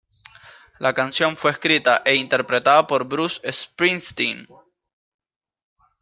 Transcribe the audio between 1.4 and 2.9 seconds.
escrita e interpretada